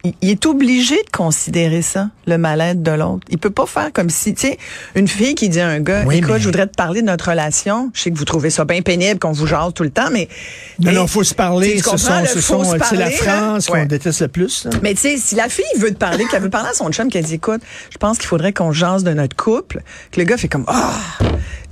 il- 0.04 0.30
est 0.30 0.46
obligé 0.46 0.96
de 0.96 1.10
considérer 1.16 1.82
ça, 1.82 2.10
le 2.26 2.36
mal-être 2.38 2.82
de 2.82 2.90
l'autre. 2.90 3.26
Il 3.30 3.38
peut 3.38 3.50
pas 3.50 3.66
faire 3.66 3.92
comme 3.92 4.10
si, 4.10 4.34
tu 4.34 4.48
sais, 4.48 4.58
une 4.94 5.08
fille 5.08 5.34
qui 5.34 5.48
dit 5.48 5.60
à 5.60 5.68
un 5.68 5.80
gars, 5.80 6.02
Oui, 6.06 6.16
écoute, 6.16 6.30
mais- 6.34 6.38
je 6.40 6.44
voudrais 6.44 6.66
te 6.66 6.74
parler 6.76 7.00
de 7.02 7.06
notre 7.06 7.30
relation. 7.30 7.90
Je 7.94 8.02
sais 8.02 8.10
que 8.10 8.18
vous 8.18 8.24
trouvez 8.24 8.50
ça 8.50 8.64
bien 8.64 8.82
pénible 8.82 9.18
qu'on 9.18 9.32
vous 9.32 9.46
jase 9.46 9.72
tout 9.74 9.82
le 9.82 9.90
temps, 9.90 10.10
mais 10.12 10.28
Non, 10.78 10.90
mais- 10.90 10.92
non, 10.92 11.06
faut 11.06 11.24
se 11.24 11.34
parler. 11.34 11.78
Ce 11.78 11.84
sont, 11.84 11.96
ce 11.96 12.40
sont, 12.40 12.64
c'est 12.64 12.96
la 12.96 13.10
France 13.10 13.66
qu'on 13.66 13.74
Ouais. 13.74 13.86
déteste 13.86 14.20
le 14.22 14.28
plus. 14.28 14.64
là. 14.64 14.70
Mais 14.82 14.94
tu 14.94 15.00
sais, 15.00 15.16
si 15.16 15.34
la 15.34 15.48
fille 15.48 15.64
veut 15.78 15.90
te 15.90 15.98
parler, 15.98 16.24
qu'elle 16.30 16.42
veut 16.42 16.50
parler 16.50 16.68
à 16.70 16.74
son 16.74 16.90
chum, 16.90 17.08
qu'elle 17.08 17.24
dit, 17.24 17.34
écoute, 17.34 17.62
je 17.90 17.96
pense 17.98 18.18
qu'il 18.18 18.26
faudrait 18.26 18.52
qu'on 18.52 18.72
jase 18.72 19.04
de 19.04 19.12
notre 19.12 19.36
couple, 19.36 19.80
que 20.10 20.20
le 20.20 20.26
gars 20.26 20.36
fait 20.36 20.48
comme, 20.48 20.64
ah, 20.66 20.92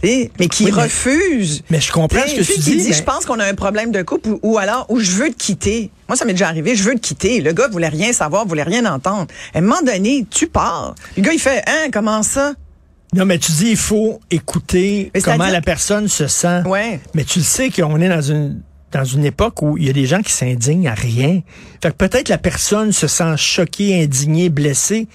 mais 0.02 0.48
qui 0.48 0.64
Oui, 0.64 0.72
mais- 0.74 0.82
refuse. 0.82 1.62
Mais 1.70 1.80
je 1.80 1.92
comprends 1.92 2.20
ce 2.26 2.34
que 2.34 2.40
tu 2.42 2.58
dis. 2.58 2.60
qui 2.60 2.76
dit, 2.76 2.88
mais- 2.88 2.92
je 2.92 3.02
pense 3.02 3.24
qu'on 3.24 3.38
a 3.38 3.44
un 3.46 3.54
problème 3.54 3.92
de 3.92 4.02
couple 4.02 4.30
ou, 4.30 4.40
ou 4.42 4.58
alors, 4.58 4.86
ou 4.88 4.98
je 4.98 5.12
veux 5.12 5.30
te 5.30 5.36
quitter. 5.36 5.90
Moi, 6.08 6.16
ça 6.16 6.24
m'est 6.24 6.32
déjà 6.32 6.48
arrivé, 6.48 6.74
je 6.74 6.82
veux 6.82 6.94
te 6.94 7.00
quitter. 7.00 7.40
Le 7.40 7.52
gars 7.52 7.68
voulait 7.68 7.88
rien 7.88 8.12
savoir, 8.12 8.46
voulait 8.46 8.62
rien 8.64 8.84
entendre. 8.84 9.26
À 9.54 9.58
un 9.58 9.60
moment 9.60 9.80
donné, 9.82 10.26
tu 10.28 10.46
pars. 10.48 10.94
Le 11.16 11.22
gars, 11.22 11.32
il 11.32 11.38
fait, 11.40 11.62
hein, 11.66 11.88
comment 11.92 12.22
ça? 12.22 12.54
Non, 13.14 13.26
mais 13.26 13.38
tu 13.38 13.52
dis, 13.52 13.70
il 13.70 13.76
faut 13.76 14.20
écouter 14.30 15.10
Mais 15.14 15.20
comment 15.20 15.46
la 15.46 15.60
personne 15.60 16.08
se 16.08 16.26
sent. 16.26 16.62
Ouais. 16.66 16.98
Mais 17.14 17.24
tu 17.24 17.40
le 17.40 17.44
sais 17.44 17.70
qu'on 17.70 18.00
est 18.00 18.08
dans 18.08 18.22
une 18.22 18.60
dans 18.90 19.04
une 19.04 19.24
époque 19.24 19.62
où 19.62 19.78
il 19.78 19.86
y 19.86 19.88
a 19.88 19.94
des 19.94 20.04
gens 20.04 20.20
qui 20.20 20.32
s'indignent 20.32 20.86
à 20.86 20.92
rien. 20.92 21.40
Fait 21.82 21.88
que 21.90 21.96
peut-être 21.96 22.28
la 22.28 22.36
personne 22.36 22.92
se 22.92 23.06
sent 23.06 23.38
choquée, 23.38 24.02
indignée, 24.02 24.50
blessée, 24.50 25.08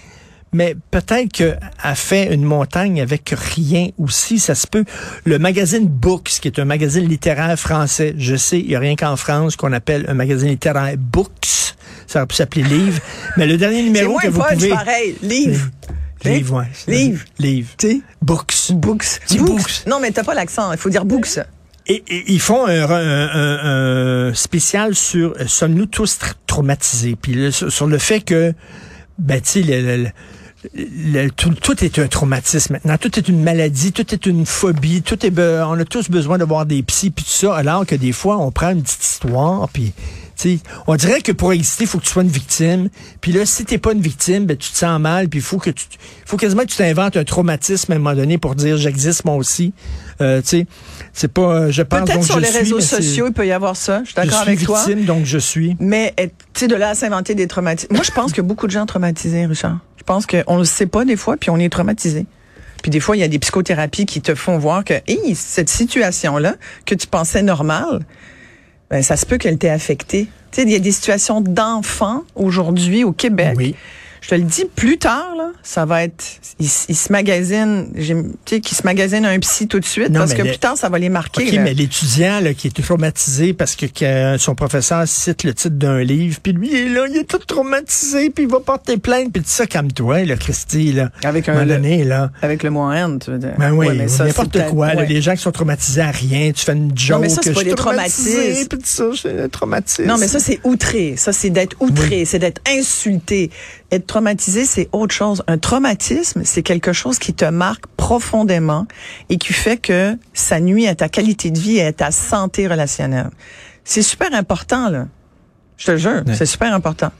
mais 0.57 0.75
peut-être 0.91 1.31
qu'elle 1.31 1.59
fait 1.95 2.33
une 2.33 2.43
montagne 2.43 2.99
avec 2.99 3.33
rien 3.55 3.89
aussi, 3.99 4.39
ça 4.39 4.55
se 4.55 4.65
peut. 4.67 4.85
Le 5.23 5.37
magazine 5.37 5.87
Books, 5.87 6.39
qui 6.41 6.47
est 6.47 6.59
un 6.59 6.65
magazine 6.65 7.07
littéraire 7.07 7.57
français, 7.59 8.15
je 8.17 8.35
sais, 8.35 8.59
il 8.59 8.67
n'y 8.67 8.75
a 8.75 8.79
rien 8.79 8.95
qu'en 8.95 9.15
France 9.17 9.55
qu'on 9.55 9.71
appelle 9.71 10.05
un 10.07 10.15
magazine 10.15 10.49
littéraire 10.49 10.95
Books, 10.97 11.75
ça 12.07 12.19
aurait 12.19 12.27
pu 12.27 12.35
s'appeler 12.35 12.63
Livre, 12.63 12.99
mais 13.37 13.45
le 13.45 13.57
dernier 13.57 13.83
numéro 13.83 14.17
que 14.17 14.27
vous 14.29 14.41
pouvez... 14.41 14.69
pareil. 14.69 15.15
Livre. 15.21 15.67
Livre, 16.25 16.55
ouais. 16.57 16.67
Livre. 16.87 17.23
Livre. 17.37 17.69
Tu 17.77 17.87
sais? 17.89 18.01
Books. 18.21 18.71
Books. 18.71 19.05
Dis 19.27 19.37
Books. 19.37 19.47
books. 19.49 19.83
Non, 19.85 19.99
mais 20.01 20.09
t'as 20.11 20.23
pas 20.23 20.33
l'accent. 20.33 20.71
Il 20.71 20.77
faut 20.79 20.89
dire 20.89 21.05
books. 21.05 21.39
Et, 21.85 22.03
et 22.07 22.23
ils 22.33 22.41
font 22.41 22.65
un, 22.65 22.89
un- 22.89 23.29
un- 23.33 24.29
un 24.29 24.33
spécial 24.33 24.95
sur 24.95 25.33
euh, 25.39 25.45
sommes-nous 25.47 25.85
tous 25.85 26.17
tra- 26.17 26.33
traumatisés, 26.47 27.15
puis 27.21 27.51
sur 27.53 27.87
le 27.87 27.97
fait 27.97 28.21
que 28.21 28.53
ben 29.19 29.39
tu 29.39 29.63
sais 29.63 30.13
le- 30.75 31.29
tout, 31.29 31.51
tout 31.51 31.83
est 31.83 31.99
un 31.99 32.07
traumatisme 32.07 32.73
maintenant, 32.73 32.97
tout 32.97 33.17
est 33.17 33.27
une 33.27 33.41
maladie, 33.43 33.91
tout 33.91 34.13
est 34.13 34.25
une 34.25 34.45
phobie, 34.45 35.01
tout 35.01 35.25
est 35.25 35.33
on 35.39 35.73
a 35.79 35.85
tous 35.85 36.09
besoin 36.09 36.37
de 36.37 36.43
voir 36.43 36.65
des 36.65 36.81
psys 36.83 37.09
puis 37.11 37.25
tout 37.25 37.31
ça, 37.31 37.55
alors 37.55 37.85
que 37.85 37.95
des 37.95 38.11
fois 38.11 38.37
on 38.37 38.51
prend 38.51 38.71
une 38.71 38.83
petite 38.83 39.03
histoire 39.03 39.67
puis 39.69 39.93
on 40.85 40.95
dirait 40.95 41.21
que 41.21 41.31
pour 41.31 41.51
exister, 41.53 41.85
il 41.85 41.87
faut 41.87 41.97
que 41.97 42.03
tu 42.03 42.11
sois 42.11 42.23
une 42.23 42.29
victime. 42.29 42.89
Puis 43.21 43.31
là, 43.31 43.45
si 43.45 43.65
t'es 43.65 43.77
pas 43.77 43.93
une 43.93 44.01
victime, 44.01 44.45
ben, 44.45 44.55
tu 44.55 44.71
te 44.71 44.77
sens 44.77 44.99
mal. 44.99 45.29
Puis 45.29 45.39
il 45.39 45.43
faut 45.43 45.57
que 45.57 45.69
tu, 45.71 45.85
faut 46.25 46.37
quasiment 46.37 46.61
que 46.61 46.67
tu 46.67 46.77
t'inventes 46.77 47.17
un 47.17 47.23
traumatisme 47.23 47.91
à 47.91 47.95
un 47.95 47.99
moment 47.99 48.15
donné 48.15 48.37
pour 48.37 48.55
dire 48.55 48.77
j'existe 48.77 49.25
moi 49.25 49.35
aussi. 49.35 49.73
Euh, 50.21 50.41
c'est 51.13 51.27
pas, 51.27 51.41
euh, 51.41 51.71
je 51.71 51.81
pense 51.81 52.01
Peut-être 52.01 52.23
sur 52.23 52.35
je 52.35 52.39
les 52.41 52.47
suis, 52.47 52.57
réseaux 52.59 52.79
sociaux, 52.79 53.27
il 53.27 53.33
peut 53.33 53.47
y 53.47 53.51
avoir 53.51 53.75
ça. 53.75 54.01
Je 54.03 54.07
suis 54.11 54.15
d'accord 54.15 54.41
avec 54.41 54.61
toi. 54.63 54.83
victime, 54.85 55.05
donc 55.05 55.25
je 55.25 55.37
suis. 55.37 55.75
Mais, 55.79 56.13
eh, 56.17 56.27
tu 56.27 56.33
sais, 56.53 56.67
de 56.67 56.75
là 56.75 56.89
à 56.89 56.95
s'inventer 56.95 57.33
des 57.35 57.47
traumatismes. 57.47 57.93
Moi, 57.93 58.03
je 58.03 58.11
pense 58.11 58.31
que 58.31 58.41
beaucoup 58.41 58.67
de 58.67 58.71
gens 58.71 58.85
traumatisés, 58.85 59.45
Richard. 59.45 59.79
Je 60.07 60.13
pense 60.13 60.25
qu'on 60.25 60.57
le 60.57 60.63
sait 60.63 60.85
pas 60.85 61.03
des 61.03 61.17
fois, 61.17 61.35
puis 61.35 61.49
on 61.49 61.57
est 61.57 61.67
traumatisé. 61.67 62.27
Puis 62.81 62.91
des 62.91 63.01
fois, 63.01 63.17
il 63.17 63.19
y 63.19 63.23
a 63.23 63.27
des 63.27 63.39
psychothérapies 63.39 64.05
qui 64.05 64.21
te 64.21 64.35
font 64.35 64.57
voir 64.57 64.85
que, 64.85 64.93
hey, 65.05 65.35
cette 65.35 65.67
situation-là, 65.67 66.55
que 66.85 66.95
tu 66.95 67.07
pensais 67.07 67.41
normale, 67.41 68.05
ben, 68.89 69.03
ça 69.03 69.17
se 69.17 69.25
peut 69.25 69.37
qu'elle 69.37 69.57
t'ait 69.57 69.67
affecté. 69.67 70.29
Tu 70.51 70.61
sais, 70.61 70.63
il 70.65 70.71
y 70.71 70.75
a 70.75 70.79
des 70.79 70.93
situations 70.93 71.41
d'enfants 71.41 72.23
aujourd'hui 72.35 73.03
au 73.03 73.11
Québec. 73.11 73.75
Je 74.21 74.29
te 74.29 74.35
le 74.35 74.41
dis 74.43 74.65
plus 74.75 74.97
tard, 74.97 75.35
là, 75.37 75.51
ça 75.63 75.85
va 75.85 76.03
être, 76.03 76.23
ils, 76.59 76.69
ils 76.89 76.95
se 76.95 77.11
magasinent, 77.11 77.89
j'ai- 77.95 78.15
tu 78.15 78.55
sais, 78.55 78.59
qu'ils 78.61 78.75
se 78.77 78.83
magasinent 78.83 79.25
un 79.25 79.39
psy 79.39 79.67
tout 79.67 79.79
de 79.79 79.85
suite, 79.85 80.09
Non, 80.09 80.19
parce 80.21 80.33
que 80.33 80.41
le- 80.41 80.49
plus 80.49 80.57
tard, 80.57 80.77
ça 80.77 80.89
va 80.89 80.97
les 80.99 81.09
marquer. 81.09 81.47
OK, 81.47 81.51
là. 81.53 81.61
mais 81.61 81.73
l'étudiant 81.73 82.39
là, 82.39 82.53
qui 82.53 82.67
est 82.67 82.81
traumatisé 82.83 83.53
parce 83.53 83.75
que, 83.75 83.85
que 83.85 84.37
son 84.39 84.55
professeur 84.55 85.07
cite 85.07 85.43
le 85.43 85.53
titre 85.53 85.75
d'un 85.75 86.01
livre, 86.03 86.39
puis 86.41 86.51
lui, 86.53 86.69
il 86.71 86.75
est 86.75 86.89
là, 86.89 87.05
il 87.09 87.17
est 87.17 87.23
tout 87.23 87.37
traumatisé, 87.37 88.29
puis 88.29 88.45
il 88.45 88.49
va 88.49 88.59
porter 88.59 88.97
plainte, 88.97 89.31
puis 89.31 89.41
tout 89.43 89.49
ça, 89.49 89.65
calme-toi, 89.67 90.25
là, 90.25 90.35
Christy, 90.35 90.93
là. 90.93 91.09
Avec 91.23 91.47
un, 91.49 91.53
moment 91.53 91.65
le- 91.65 91.73
donné, 91.75 92.03
là. 92.03 92.31
avec 92.41 92.63
le 92.63 92.69
mot 92.71 92.91
haine, 92.91 93.19
tu 93.19 93.31
veux 93.31 93.37
dire. 93.39 93.53
Ben 93.57 93.71
oui, 93.71 93.87
Ouais, 93.87 93.93
mais 93.95 94.07
ça, 94.07 94.25
n'importe 94.25 94.57
quoi. 94.69 94.93
là, 94.93 95.01
ouais. 95.01 95.07
les 95.07 95.21
gens 95.21 95.33
qui 95.35 95.41
sont 95.41 95.51
traumatisés 95.51 96.01
à 96.01 96.11
rien, 96.11 96.51
tu 96.51 96.63
fais 96.65 96.73
une 96.73 96.91
joke. 96.97 97.21
mais 97.21 97.29
ça, 97.29 97.41
c'est 97.43 97.49
que 97.51 97.55
pas 97.55 97.61
je 97.61 97.65
suis 97.65 97.69
des 97.69 97.75
traumatisé, 97.75 98.31
traumatismes. 98.33 98.67
puis 98.67 98.77
tout 98.79 98.85
ça, 98.85 99.05
je 99.11 99.15
suis 99.17 99.49
traumatisé. 99.51 100.05
Non, 100.05 100.17
mais 100.17 100.27
ça, 100.27 100.39
c'est 100.39 100.59
outré. 100.63 101.15
Ça, 101.17 101.31
c'est 101.33 101.49
d'être 101.49 101.75
outré, 101.79 102.25
c'est 102.25 102.39
d'être 102.39 102.61
insulté. 102.67 103.51
Être 103.91 104.05
traumatisé, 104.17 104.65
c'est 104.65 104.89
autre 104.93 105.13
chose. 105.13 105.43
Un 105.45 105.59
traumatisme, 105.59 106.41
c'est 106.43 106.63
quelque 106.63 106.91
chose 106.91 107.19
qui 107.19 107.35
te 107.35 107.45
marque 107.45 107.85
profondément 107.97 108.87
et 109.29 109.37
qui 109.37 109.53
fait 109.53 109.77
que 109.77 110.17
ça 110.33 110.59
nuit 110.59 110.87
à 110.87 110.95
ta 110.95 111.07
qualité 111.07 111.51
de 111.51 111.59
vie 111.59 111.77
et 111.77 111.85
à 111.85 111.93
ta 111.93 112.09
santé 112.09 112.67
relationnelle. 112.67 113.29
C'est 113.83 114.01
super 114.01 114.33
important, 114.33 114.89
là. 114.89 115.05
Je 115.77 115.85
te 115.85 115.91
le 115.91 115.97
jure, 115.97 116.23
Ouais. 116.25 116.33
c'est 116.35 116.47
super 116.47 116.73
important. 116.73 117.11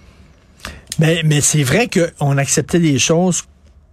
Mais, 0.98 1.22
mais 1.24 1.40
c'est 1.42 1.62
vrai 1.62 1.88
qu'on 1.88 2.36
acceptait 2.40 2.80
des 2.80 2.98
choses 2.98 3.44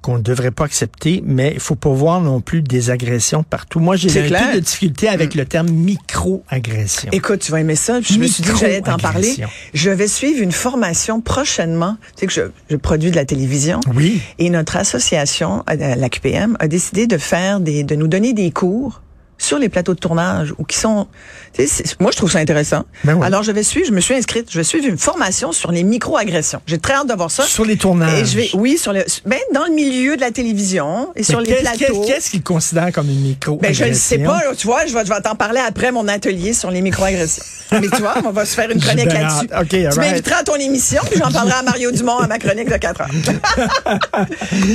qu'on 0.05 0.19
ne 0.19 0.23
devrait 0.23 0.51
pas 0.51 0.67
accepter, 0.67 1.23
mais 1.25 1.53
il 1.55 1.61
faut 1.61 1.77
pas 1.77 1.89
voir 1.89 2.21
non 2.21 2.43
plus 2.43 2.61
des 2.61 2.91
agressions 2.91 3.43
partout. 3.43 3.81
Moi, 3.81 3.97
j'ai 3.97 4.11
un 4.11 4.29
peu 4.29 4.55
de 4.57 4.61
difficulté 4.61 5.09
avec 5.09 5.35
le 5.35 5.47
terme 5.47 5.71
micro-agression. 5.71 7.09
Écoute, 7.13 7.41
tu 7.41 7.53
vas 7.53 7.61
aimer 7.61 7.75
ça. 7.75 8.03
Je 8.03 8.19
me 8.19 8.27
suis 8.27 8.43
dit 8.43 8.51
que 8.51 8.59
j'allais 8.59 8.83
t'en 8.83 8.99
parler. 8.99 9.35
Je 9.73 9.89
vais 9.89 10.07
suivre 10.07 10.43
une 10.43 10.53
formation 10.53 11.23
prochainement. 11.23 11.97
Tu 12.17 12.21
sais 12.21 12.27
que 12.27 12.33
je, 12.35 12.43
je 12.69 12.77
produis 12.77 13.13
de 13.13 13.17
la 13.17 13.25
télévision. 13.25 13.81
Oui. 13.95 14.21
Et 14.39 14.51
notre 14.51 14.77
association, 14.77 15.65
euh, 15.71 15.95
la 15.95 16.09
QPM, 16.11 16.59
a 16.61 16.69
décidé 16.69 17.07
de 17.07 17.17
faire 17.17 17.61
des, 17.61 17.83
de 17.83 17.95
nous 17.95 18.07
donner 18.07 18.35
des 18.35 18.51
cours 18.51 19.01
sur 19.45 19.59
les 19.59 19.69
plateaux 19.69 19.95
de 19.95 20.01
tournage 20.01 20.55
ou 20.59 20.65
qui 20.65 20.77
sont, 20.77 21.07
moi 22.01 22.11
je 22.11 22.17
trouve 22.17 22.31
ça 22.31 22.39
intéressant. 22.39 22.85
Ben. 23.05 23.21
Alors 23.23 23.43
je 23.43 23.53
vais 23.53 23.63
suivre, 23.63 23.87
je 23.87 23.93
me 23.93 24.01
suis 24.01 24.15
inscrite, 24.15 24.51
je 24.51 24.59
vais 24.59 24.65
suivre 24.65 24.87
une 24.87 24.99
formation 24.99 25.53
sur 25.53 25.71
les 25.71 25.85
micro-agressions. 25.85 26.61
J'ai 26.67 26.79
très 26.79 26.95
hâte 26.95 27.09
de 27.09 27.15
voir 27.15 27.31
ça. 27.31 27.45
Sur 27.45 27.65
les 27.65 27.77
tournages. 27.77 28.21
Et 28.21 28.25
je 28.25 28.37
vais, 28.37 28.51
oui, 28.55 28.79
sur 28.79 28.93
le, 28.93 29.05
ben 29.27 29.39
dans 29.53 29.67
le 29.67 29.73
milieu 29.73 30.17
de 30.17 30.21
la 30.21 30.31
télévision 30.31 31.09
et 31.15 31.23
sur 31.23 31.41
les 31.41 31.55
plateaux. 31.55 32.05
Qu'est-ce 32.07 32.31
qu'ils 32.31 32.43
considèrent 32.43 32.93
comme 32.93 33.09
une 33.09 33.21
micro 33.21 33.57
Ben, 33.57 33.73
je 33.75 33.85
ne 33.85 33.93
sais 33.93 34.19
pas, 34.19 34.41
tu 34.57 34.67
vois, 34.67 34.87
je 34.87 34.95
vais, 34.95 35.05
je 35.05 35.13
vais 35.13 35.21
t'en 35.21 35.35
parler 35.35 35.61
après 35.61 35.93
mon 35.93 36.09
atelier 36.09 36.53
sur 36.55 36.71
les 36.71 36.81
micro-agressions. 36.81 37.45
Mais 37.73 37.89
tu 37.89 38.01
vois, 38.01 38.15
on 38.25 38.31
va 38.31 38.45
se 38.45 38.55
faire 38.55 38.71
une 38.71 38.81
chronique 38.85 39.13
là-dessus. 39.13 39.49
hâte. 39.53 39.63
OK, 39.63 39.69
tu 39.69 39.99
m'inviteras 40.01 40.37
à 40.39 40.45
ton 40.45 40.55
émission, 40.57 41.03
puis 41.11 41.19
j'en 41.23 41.31
parlerai 41.31 41.59
à 41.59 41.63
Mario 41.63 41.91
Dumont 41.91 42.19
à 42.19 42.27
ma 42.27 42.39
chronique 42.39 42.71
de 42.71 42.77
4 42.77 43.01
heures. 43.01 43.09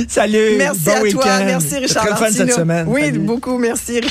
Salut. 0.08 0.56
Merci 0.58 0.80
bon 0.84 0.92
à 0.92 1.10
toi, 1.10 1.38
merci 1.44 1.78
Richard 1.78 2.06
Très 2.06 2.16
fun 2.16 2.30
cette 2.30 2.52
semaine. 2.52 2.86
Oui, 2.88 3.02
Salut. 3.06 3.18
beaucoup, 3.20 3.58
merci. 3.58 3.98